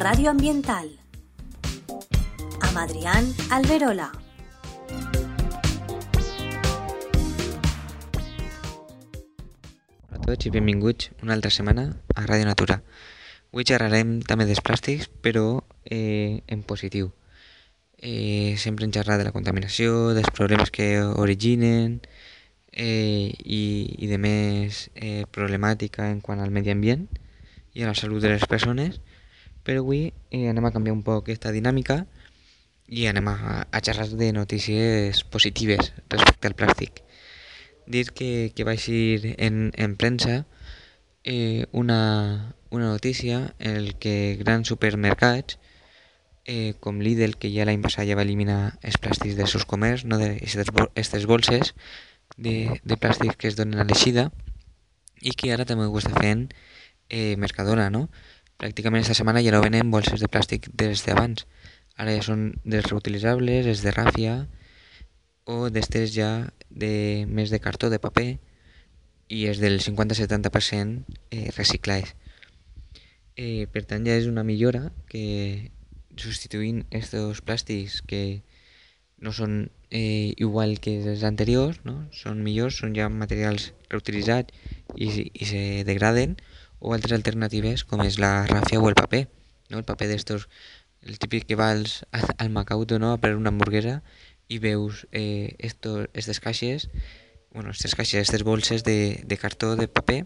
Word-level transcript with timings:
Radio 0.00 0.30
Ambiental. 0.30 0.88
Amb 2.60 2.76
Adrián 2.78 3.24
Alberola. 3.50 4.12
Hola 10.06 10.14
a 10.14 10.20
tots 10.22 10.46
i 10.46 10.52
benvinguts 10.54 11.10
una 11.24 11.34
altra 11.34 11.50
setmana 11.50 11.88
a 12.14 12.28
Ràdio 12.28 12.46
Natura. 12.46 12.78
Avui 13.50 13.66
xerrarem 13.66 14.20
també 14.22 14.46
dels 14.46 14.62
plàstics, 14.62 15.10
però 15.10 15.64
eh, 15.82 16.46
en 16.46 16.62
positiu. 16.62 17.10
Eh, 17.98 18.54
sempre 18.56 18.86
en 18.86 18.94
xerrar 18.94 19.18
de 19.18 19.26
la 19.26 19.34
contaminació, 19.34 20.14
dels 20.14 20.30
problemes 20.30 20.70
que 20.70 21.02
originen 21.02 21.98
eh, 22.70 23.34
i, 23.34 23.62
i 23.98 24.06
de 24.06 24.22
més 24.22 24.92
eh, 24.94 25.26
problemàtica 25.26 26.06
en 26.06 26.22
quant 26.22 26.38
al 26.38 26.54
medi 26.54 26.70
ambient 26.70 27.08
i 27.74 27.82
a 27.82 27.90
la 27.90 27.98
salut 27.98 28.22
de 28.22 28.36
les 28.38 28.46
persones, 28.46 29.02
però 29.68 29.82
avui 29.84 30.14
eh, 30.32 30.46
anem 30.48 30.64
a 30.64 30.72
canviar 30.72 30.96
un 30.96 31.04
poc 31.04 31.26
aquesta 31.26 31.52
dinàmica 31.52 32.06
i 32.88 33.04
anem 33.10 33.26
a, 33.28 33.34
a 33.68 33.80
xerrar 33.84 34.06
de 34.16 34.30
notícies 34.32 35.20
positives 35.28 35.90
respecte 36.08 36.48
al 36.48 36.56
plàstic 36.56 37.02
dir 37.84 38.06
que, 38.16 38.30
que 38.56 38.64
va 38.64 38.72
eixir 38.78 39.34
en, 39.36 39.68
en 39.76 39.96
premsa 40.00 40.46
eh, 41.28 41.66
una, 41.72 42.54
una 42.70 42.88
notícia 42.88 43.52
en 43.58 43.76
el 43.76 43.90
que 44.00 44.38
grans 44.40 44.72
supermercats 44.72 45.58
eh, 46.48 46.72
com 46.80 47.04
Lidl, 47.04 47.36
que 47.36 47.52
ja 47.52 47.68
l'any 47.68 47.84
passat 47.84 48.08
ja 48.08 48.16
va 48.16 48.24
eliminar 48.24 48.78
els 48.80 48.96
plàstics 48.96 49.36
dels 49.36 49.52
seus 49.52 49.68
comerç, 49.68 50.06
no 50.08 50.16
d'aquestes 50.16 51.28
bolses 51.28 51.74
de, 52.40 52.80
de 52.88 52.96
plàstic 52.96 53.36
que 53.36 53.52
es 53.52 53.60
donen 53.60 53.84
a 53.84 53.84
l'eixida 53.84 54.30
i 55.20 55.36
que 55.36 55.52
ara 55.52 55.68
també 55.68 55.84
ho 55.84 56.00
està 56.00 56.16
fent 56.16 56.48
eh, 57.12 57.36
Mercadona, 57.36 57.90
no? 57.92 58.06
Pràcticament 58.58 59.04
esta 59.04 59.14
setmana 59.14 59.38
ja 59.44 59.52
no 59.54 59.62
venen 59.62 59.90
bolses 59.94 60.18
de 60.18 60.26
plàstic 60.26 60.64
des 60.74 61.04
d'abans. 61.06 61.44
Ara 61.94 62.16
ja 62.16 62.24
són 62.26 62.40
dels 62.66 62.88
reutilitzables, 62.90 63.68
els 63.70 63.84
de 63.86 63.92
ràfia 63.94 64.34
o 65.46 65.70
d'estes 65.70 66.10
ja 66.16 66.50
de 66.68 67.24
més 67.30 67.54
de 67.54 67.60
cartó, 67.62 67.86
de 67.88 68.00
paper 68.02 68.26
i 69.28 69.44
és 69.46 69.60
del 69.62 69.78
50-70% 69.78 71.06
eh. 71.30 72.02
Eh, 73.38 73.66
per 73.70 73.84
tant 73.86 74.06
ja 74.06 74.18
és 74.18 74.26
una 74.26 74.42
millora 74.42 74.90
que 75.06 75.70
substituint 76.18 76.82
aquests 76.90 77.44
plàstics 77.46 78.00
que 78.02 78.42
no 79.22 79.30
són 79.30 79.70
eh, 79.90 80.34
igual 80.36 80.78
que 80.82 80.98
els 81.12 81.22
anteriors, 81.22 81.78
no? 81.86 82.08
són 82.10 82.42
millors, 82.42 82.82
són 82.82 82.94
ja 82.98 83.06
materials 83.06 83.72
reutilitzats 83.90 84.50
i, 84.96 85.30
i 85.30 85.46
se 85.46 85.62
degraden, 85.86 86.34
o 86.78 86.94
altres 86.94 87.14
alternatives 87.16 87.84
com 87.84 88.02
és 88.06 88.18
la 88.22 88.46
ràfia 88.46 88.80
o 88.80 88.88
el 88.88 88.96
paper. 88.98 89.26
No? 89.70 89.78
El 89.78 89.86
paper 89.88 90.08
d'estos, 90.10 90.48
el 91.02 91.18
típic 91.18 91.46
que 91.46 91.58
vas 91.58 92.04
al, 92.38 92.50
Macauto 92.50 92.98
no? 92.98 93.12
a 93.12 93.18
per 93.18 93.34
una 93.36 93.50
hamburguesa 93.54 94.02
i 94.48 94.58
veus 94.58 95.06
eh, 95.12 95.56
esto, 95.58 96.00
aquestes 96.08 96.40
caixes, 96.40 96.88
bueno, 97.52 97.70
aquestes 97.70 97.94
caixes, 97.94 98.22
aquestes 98.22 98.44
bolses 98.44 98.84
de, 98.84 99.22
de 99.24 99.36
cartó, 99.36 99.76
de 99.76 99.88
paper, 99.88 100.24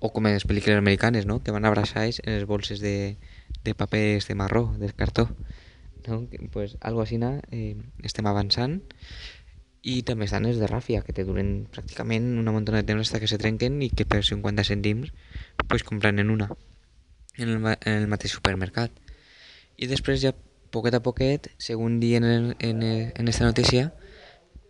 o 0.00 0.12
com 0.12 0.26
en 0.26 0.36
les 0.36 0.46
pel·lícules 0.46 0.78
americanes, 0.78 1.26
no? 1.26 1.40
que 1.42 1.54
van 1.54 1.64
abraçats 1.64 2.20
en 2.24 2.36
les 2.36 2.46
bolses 2.46 2.80
de, 2.80 3.16
de 3.64 3.74
paper 3.74 4.22
de 4.22 4.34
marró, 4.34 4.74
de 4.78 4.92
cartó. 4.92 5.28
No? 6.06 6.26
Pues 6.52 6.76
algo 6.80 7.02
així 7.02 7.18
eh, 7.20 7.76
estem 8.04 8.26
avançant 8.26 8.80
i 9.82 10.02
també 10.02 10.26
estan 10.26 10.46
els 10.48 10.58
de 10.58 10.68
ràfia 10.68 11.02
que 11.06 11.14
te 11.14 11.24
duren 11.24 11.68
pràcticament 11.72 12.38
una 12.40 12.52
muntona 12.52 12.82
de 12.82 12.88
temps 12.88 13.10
fins 13.10 13.20
que 13.20 13.30
se 13.30 13.38
trenquen 13.38 13.80
i 13.82 13.90
que 13.90 14.04
per 14.04 14.24
50 14.24 14.64
cèntims 14.66 15.12
pues, 15.68 15.84
compren 15.84 16.18
en 16.18 16.30
una 16.30 16.50
en 17.38 17.48
el, 17.48 17.76
en 17.84 17.92
el 17.92 18.08
mateix 18.10 18.34
supermercat. 18.34 18.92
I 19.78 19.86
després 19.86 20.20
ja 20.24 20.34
poquet 20.74 20.94
a 20.94 21.02
poquet, 21.02 21.48
según 21.58 22.00
dient 22.00 22.26
en, 22.26 22.54
en, 22.58 22.82
en 22.82 23.28
esta 23.28 23.44
notícia, 23.44 23.94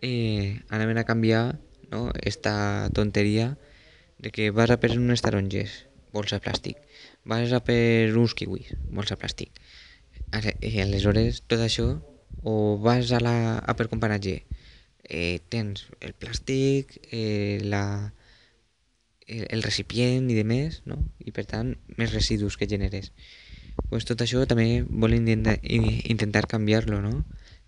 eh, 0.01 0.61
anaven 0.69 0.97
a 0.97 1.03
canviar 1.03 1.59
no, 1.91 2.11
esta 2.21 2.89
tonteria 2.93 3.57
de 4.17 4.31
que 4.31 4.51
vas 4.51 4.69
a 4.69 4.79
per 4.79 4.93
unes 4.97 5.23
taronges, 5.25 5.87
bolsa 6.13 6.39
plàstic, 6.43 6.77
vas 7.25 7.51
a 7.53 7.63
per 7.65 8.13
uns 8.15 8.35
kiwis, 8.35 8.75
bolsa 8.91 9.17
plàstic. 9.19 9.51
I 10.29 10.79
aleshores 10.83 11.41
tot 11.49 11.63
això, 11.65 11.89
o 12.45 12.77
vas 12.77 13.11
a, 13.11 13.19
la, 13.23 13.57
a 13.57 13.75
per 13.75 13.89
comparatge, 13.89 14.43
eh, 15.03 15.39
tens 15.49 15.87
el 16.05 16.13
plàstic, 16.13 16.99
eh, 17.09 17.59
la, 17.65 18.13
el, 19.29 19.63
recipient 19.63 20.29
i 20.29 20.37
de 20.37 20.43
més, 20.43 20.81
no? 20.89 20.97
i 21.19 21.31
per 21.35 21.45
tant 21.49 21.75
més 21.97 22.13
residus 22.13 22.57
que 22.57 22.69
generes 22.69 23.11
pues 23.89 24.05
tot 24.05 24.21
això 24.21 24.43
també 24.49 24.83
vol 24.83 25.13
intentar, 25.15 25.55
intentar 25.63 26.47
canviar-lo, 26.51 26.99
no? 27.01 27.23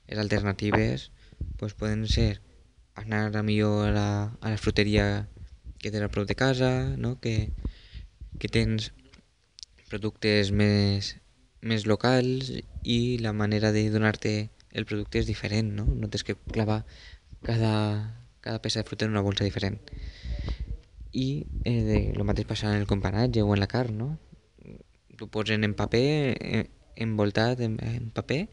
Les 0.10 0.20
alternatives 0.20 1.10
pues 1.58 1.74
poden 1.78 2.08
ser 2.08 2.42
anar 2.96 3.36
a 3.38 3.44
millor 3.44 3.88
a 3.88 3.92
la, 3.96 4.10
a 4.42 4.50
la 4.52 4.58
fruteria 4.58 5.28
que 5.80 5.92
tens 5.92 6.04
a 6.04 6.12
prop 6.14 6.28
de 6.28 6.36
casa, 6.36 6.72
no? 6.98 7.20
que, 7.20 7.50
que 8.38 8.50
tens 8.52 8.92
productes 9.90 10.52
més, 10.52 11.16
més 11.62 11.88
locals 11.90 12.52
i 12.84 13.18
la 13.24 13.34
manera 13.34 13.72
de 13.72 13.88
donar-te 13.90 14.52
el 14.72 14.86
producte 14.86 15.20
és 15.20 15.28
diferent, 15.28 15.74
no? 15.76 15.84
No 15.86 16.08
tens 16.08 16.24
que 16.24 16.38
clavar 16.54 16.84
cada, 17.44 17.74
cada 18.40 18.62
peça 18.64 18.80
de 18.80 18.88
fruita 18.88 19.08
en 19.08 19.12
una 19.12 19.26
bolsa 19.26 19.44
diferent. 19.44 19.82
I 21.12 21.46
eh, 21.66 21.82
de, 21.84 21.98
lo 22.16 22.24
mateix 22.24 22.48
passa 22.48 22.72
en 22.72 22.80
el 22.80 22.88
comparatge 22.88 23.44
o 23.44 23.54
en 23.54 23.60
la 23.60 23.68
carn, 23.72 23.98
no? 23.98 24.12
t'ho 25.22 25.28
posen 25.30 25.64
en 25.64 25.76
paper, 25.78 26.34
eh, 26.42 26.68
envoltat 26.96 27.60
en, 27.62 27.78
en 27.86 28.10
paper, 28.10 28.48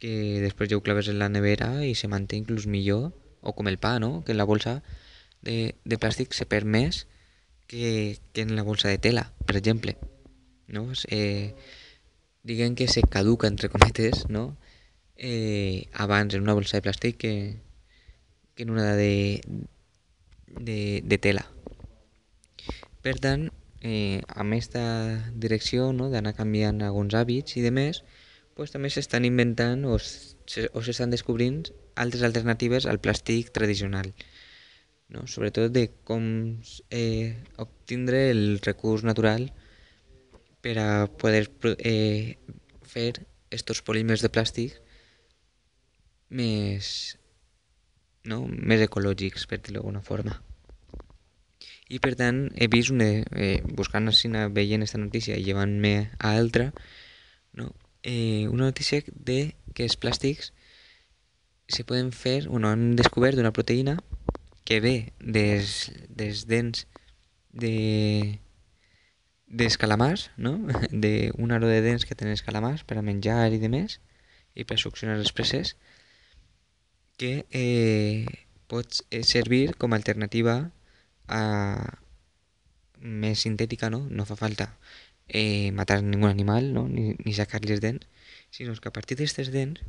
que 0.00 0.40
després 0.42 0.70
ja 0.70 0.78
ho 0.78 0.82
claves 0.82 1.06
en 1.08 1.20
la 1.20 1.30
nevera 1.30 1.84
i 1.86 1.94
se 1.94 2.10
manté 2.10 2.40
inclús 2.40 2.66
millor, 2.66 3.12
o 3.44 3.54
com 3.54 3.68
el 3.70 3.78
pa, 3.78 3.98
no? 4.02 4.24
que 4.24 4.32
en 4.32 4.40
la 4.40 4.48
bolsa 4.48 4.80
de, 5.46 5.76
de 5.84 6.00
plàstic 6.00 6.34
se 6.34 6.48
perd 6.50 6.66
més 6.66 7.04
que, 7.70 8.18
que 8.32 8.42
en 8.42 8.56
la 8.56 8.64
bolsa 8.66 8.88
de 8.88 8.98
tela, 8.98 9.28
per 9.46 9.56
exemple. 9.60 9.94
No? 10.66 10.88
Eh, 11.08 11.54
diguem 12.42 12.74
que 12.74 12.88
se 12.88 13.04
caduca, 13.04 13.46
entre 13.46 13.70
cometes, 13.70 14.26
no? 14.28 14.56
eh, 15.16 15.86
abans 15.92 16.34
en 16.34 16.42
una 16.42 16.56
bolsa 16.58 16.80
de 16.80 16.88
plàstic 16.88 17.20
que, 17.20 17.34
que 18.56 18.64
en 18.64 18.74
una 18.74 18.96
de, 18.96 19.42
de, 20.48 21.02
de 21.04 21.18
tela. 21.18 21.46
Per 23.04 23.18
tant, 23.20 23.50
eh, 23.84 24.22
amb 24.40 24.54
aquesta 24.56 24.82
direcció 25.36 25.90
no, 25.92 26.08
d'anar 26.12 26.32
canviant 26.38 26.78
alguns 26.86 27.12
hàbits 27.18 27.58
i 27.60 27.64
de 27.64 27.72
més, 27.78 28.00
pues, 28.56 28.72
també 28.72 28.88
s'estan 28.88 29.26
inventant 29.28 29.82
o 29.84 29.98
s'estan 29.98 31.12
descobrint 31.12 31.66
altres 32.00 32.24
alternatives 32.24 32.86
al 32.88 33.02
plàstic 33.04 33.50
tradicional. 33.58 34.08
No? 35.12 35.26
Sobretot 35.28 35.74
de 35.74 35.90
com 36.08 36.24
eh, 36.88 37.36
obtindre 37.66 38.30
el 38.30 38.58
recurs 38.64 39.04
natural 39.04 39.50
per 40.64 40.78
a 40.80 40.88
poder 41.20 41.44
eh, 41.76 42.38
fer 42.94 43.10
estos 43.52 43.84
polímers 43.84 44.24
de 44.24 44.32
plàstic 44.32 44.80
més, 46.32 46.88
no? 48.24 48.46
més 48.48 48.88
ecològics, 48.88 49.44
per 49.44 49.60
dir-ho 49.60 49.82
d'alguna 49.82 50.00
forma 50.08 50.40
i 51.88 52.00
per 52.00 52.14
tant 52.16 52.46
he 52.56 52.68
vist 52.72 52.92
una, 52.94 53.08
eh, 53.36 53.60
buscant 53.76 54.08
així 54.08 54.30
veient 54.56 54.82
aquesta 54.82 55.00
notícia 55.00 55.36
i 55.36 55.44
llevant-me 55.44 56.10
a 56.18 56.32
altra 56.36 56.70
no? 57.52 57.72
eh, 58.02 58.48
una 58.48 58.64
notícia 58.64 59.02
de 59.08 59.54
que 59.74 59.84
els 59.84 59.96
plàstics 59.96 60.52
se 61.68 61.84
poden 61.84 62.12
fer, 62.12 62.48
bueno, 62.48 62.68
han 62.68 62.94
descobert 62.96 63.38
una 63.40 63.52
proteïna 63.52 63.98
que 64.64 64.80
ve 64.80 65.12
des, 65.20 65.92
des 66.08 66.46
dents 66.46 66.86
de 67.52 68.40
dels 69.46 69.76
calamars, 69.78 70.30
no? 70.36 70.56
d'un 70.90 71.52
aro 71.52 71.68
de 71.68 71.80
dents 71.84 72.04
que 72.04 72.16
tenen 72.16 72.34
els 72.34 72.42
calamars 72.42 72.84
per 72.84 72.98
a 72.98 73.04
menjar 73.06 73.52
i 73.52 73.60
de 73.62 73.70
més 73.70 74.00
i 74.54 74.64
per 74.64 74.78
succionar 74.80 75.16
les 75.18 75.32
presses 75.32 75.74
que 77.20 77.44
eh, 77.54 78.26
pot 78.66 79.04
eh, 79.10 79.22
servir 79.22 79.76
com 79.78 79.92
a 79.92 80.00
alternativa 80.00 80.72
a 81.28 81.42
més 83.00 83.44
sintètica, 83.44 83.90
no? 83.90 84.04
No 84.10 84.24
fa 84.28 84.36
falta 84.36 84.70
eh, 85.28 85.70
matar 85.72 86.02
ningú 86.02 86.26
animal, 86.26 86.72
no? 86.72 86.86
Ni, 86.88 87.14
ni 87.24 87.34
sacar-li 87.36 87.72
els 87.72 87.82
dents, 87.84 88.06
sinó 88.50 88.74
que 88.76 88.88
a 88.88 88.96
partir 88.96 89.16
d'aquestes 89.18 89.50
dents 89.52 89.80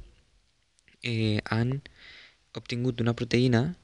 eh, 1.04 1.40
han 1.46 1.82
obtingut 2.56 3.02
una 3.02 3.16
proteïna 3.16 3.76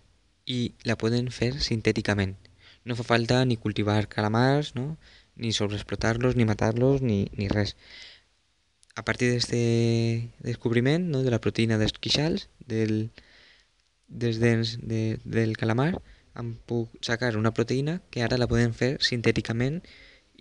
i 0.46 0.74
la 0.88 0.98
poden 0.98 1.30
fer 1.32 1.54
sintèticament. 1.62 2.36
No 2.84 2.98
fa 2.98 3.06
falta 3.06 3.44
ni 3.46 3.60
cultivar 3.62 4.08
calamars, 4.10 4.74
no? 4.76 4.98
ni 5.36 5.54
sobreexplotar-los, 5.54 6.36
ni 6.36 6.46
matar-los, 6.46 7.02
ni, 7.02 7.28
ni 7.38 7.48
res. 7.52 7.76
A 8.96 9.04
partir 9.08 9.30
d'aquest 9.32 9.54
descobriment 10.44 11.08
no? 11.14 11.22
de 11.24 11.32
la 11.34 11.40
proteïna 11.44 11.78
dels 11.82 11.94
quixals, 12.02 12.50
del, 12.68 13.12
dels 14.08 14.42
dents 14.42 14.76
de, 14.82 15.20
del 15.24 15.56
calamar, 15.62 15.94
han 16.34 16.54
puc 16.68 16.94
sacar 17.04 17.36
una 17.38 17.54
proteïna 17.56 18.00
que 18.12 18.24
ara 18.24 18.40
la 18.40 18.48
podem 18.52 18.74
fer 18.78 18.96
sintèticament 19.04 19.82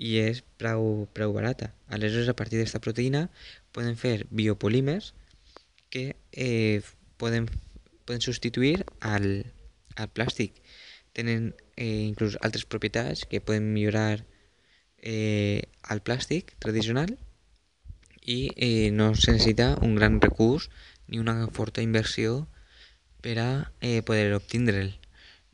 i 0.00 0.16
és 0.22 0.42
prou, 0.60 1.06
prou 1.12 1.34
barata. 1.36 1.72
Aleshores, 1.92 2.30
a 2.30 2.36
partir 2.36 2.58
d'aquesta 2.58 2.80
proteïna 2.84 3.26
poden 3.76 3.98
fer 4.00 4.26
biopolímers 4.30 5.12
que 5.90 6.16
eh, 6.32 6.80
poden, 7.18 7.48
poden 8.06 8.22
substituir 8.24 8.86
al, 9.00 9.26
al 9.96 10.12
plàstic. 10.14 10.62
Tenen 11.12 11.50
eh, 11.76 12.06
inclús 12.06 12.38
altres 12.40 12.64
propietats 12.64 13.26
que 13.26 13.42
poden 13.42 13.72
millorar 13.74 14.22
eh, 15.02 15.66
el 15.90 16.00
plàstic 16.06 16.54
tradicional 16.62 17.16
i 18.20 18.52
eh, 18.56 18.90
no 18.92 19.14
se 19.16 19.32
necessita 19.32 19.74
un 19.82 19.96
gran 19.96 20.20
recurs 20.20 20.70
ni 21.08 21.18
una 21.18 21.48
forta 21.52 21.82
inversió 21.82 22.46
per 23.20 23.38
a 23.42 23.50
eh, 23.80 24.00
poder 24.06 24.32
obtindre'l. 24.36 24.94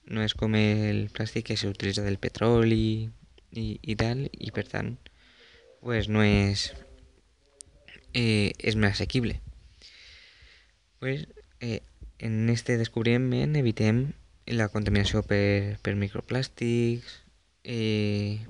No 0.06 0.22
és 0.22 0.36
com 0.38 0.54
el 0.58 1.08
plàstic 1.14 1.48
que 1.50 1.58
s'utilitza 1.58 2.04
del 2.06 2.20
petroli 2.22 3.08
i, 3.56 3.66
i 3.82 3.96
tal, 3.98 4.26
i 4.30 4.52
per 4.54 4.66
tant 4.70 4.94
pues 5.86 6.08
no 6.08 6.24
és, 6.26 6.72
eh, 8.12 8.50
és 8.58 8.74
més 8.74 8.96
assequible. 8.96 9.40
Pues, 10.98 11.28
eh, 11.60 11.82
en 12.18 12.50
este 12.50 12.76
descobriment 12.76 13.54
evitem 13.54 14.12
la 14.46 14.66
contaminació 14.72 15.22
per, 15.22 15.78
per 15.86 15.94
microplàstics, 15.94 17.20
eh, 17.62 18.42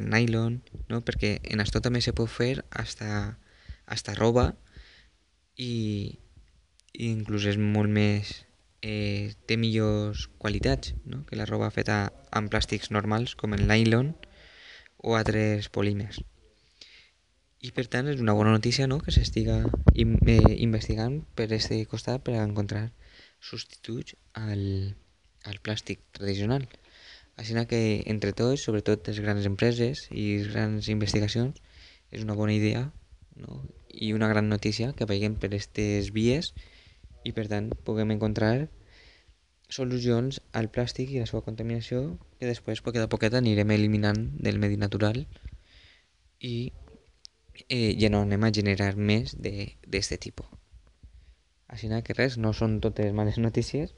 nylon, 0.00 0.62
no? 0.88 1.02
perquè 1.04 1.36
en 1.52 1.60
això 1.60 1.82
també 1.84 2.00
se 2.00 2.16
pot 2.16 2.32
fer 2.32 2.64
hasta, 2.70 3.36
hasta 3.84 4.16
roba 4.16 4.54
i, 5.56 6.16
i 6.94 7.10
inclús 7.12 7.44
eh, 8.82 9.34
té 9.46 9.56
millors 9.56 10.28
qualitats 10.38 10.94
no? 11.04 11.24
que 11.26 11.38
la 11.38 11.46
roba 11.48 11.70
feta 11.74 11.98
amb 12.30 12.50
plàstics 12.52 12.92
normals 12.94 13.34
com 13.34 13.54
el 13.56 13.66
nylon 13.68 14.14
o 14.98 15.16
altres 15.18 15.70
polímers 15.74 16.20
i 17.64 17.72
per 17.74 17.88
tant 17.90 18.06
és 18.10 18.20
una 18.22 18.36
bona 18.38 18.54
notícia 18.54 18.86
no? 18.86 19.00
que 19.02 19.14
s'estiga 19.14 19.60
in, 19.94 20.18
eh, 20.30 20.54
investigant 20.62 21.22
per 21.34 21.48
aquest 21.48 21.74
costat 21.90 22.22
per 22.26 22.38
encontrar 22.38 22.88
substituts 23.40 24.14
al, 24.34 24.94
al 25.44 25.58
plàstic 25.62 26.04
tradicional 26.14 26.68
així 27.38 27.54
que 27.70 28.02
entre 28.10 28.32
tots, 28.34 28.64
sobretot 28.66 29.06
les 29.06 29.20
grans 29.22 29.46
empreses 29.46 30.08
i 30.10 30.24
les 30.40 30.48
grans 30.50 30.88
investigacions, 30.90 31.60
és 32.10 32.24
una 32.26 32.34
bona 32.34 32.54
idea 32.56 32.88
no? 33.38 33.62
i 33.94 34.12
una 34.12 34.28
gran 34.32 34.48
notícia 34.50 34.90
que 34.98 35.06
veiem 35.06 35.36
per 35.38 35.52
aquestes 35.52 36.10
vies 36.16 36.50
i 37.24 37.32
per 37.36 37.46
tant 37.50 37.70
puguem 37.86 38.12
encontrar 38.14 38.68
solucions 39.68 40.40
al 40.56 40.70
plàstic 40.72 41.12
i 41.12 41.20
la 41.20 41.28
seva 41.28 41.44
contaminació 41.44 42.18
que 42.40 42.48
després 42.48 42.82
poquet 42.84 43.04
a 43.04 43.10
poquet 43.12 43.34
anirem 43.36 43.70
eliminant 43.74 44.20
del 44.40 44.60
medi 44.62 44.78
natural 44.80 45.24
i 46.40 46.54
eh, 47.68 47.96
ja 48.00 48.08
no 48.12 48.22
anem 48.24 48.46
a 48.46 48.52
generar 48.54 48.94
més 48.96 49.34
d'aquest 49.36 50.16
tipus. 50.22 50.46
Així 51.68 51.90
que 52.04 52.16
res, 52.16 52.38
no 52.38 52.54
són 52.54 52.80
totes 52.80 53.12
males 53.12 53.38
notícies 53.46 53.92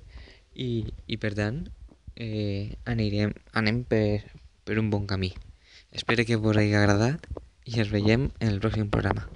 i, 0.54 0.90
i 1.06 1.20
per 1.22 1.34
tant 1.38 1.62
eh, 2.16 2.74
anirem, 2.84 3.36
anem 3.54 3.84
per, 3.84 4.24
per 4.64 4.78
un 4.82 4.90
bon 4.90 5.06
camí. 5.06 5.32
Espero 5.92 6.24
que 6.26 6.36
vos 6.36 6.56
hagi 6.56 6.74
agradat 6.74 7.26
i 7.66 7.78
ens 7.78 7.94
veiem 7.94 8.30
en 8.40 8.48
el 8.48 8.60
pròxim 8.60 8.90
programa. 8.90 9.28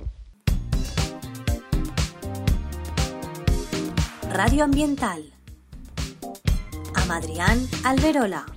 Radio 4.35 4.65
Ambiental 4.65 5.23
amb 6.95 7.11
Adrián 7.13 7.69
Alberola. 7.85 8.54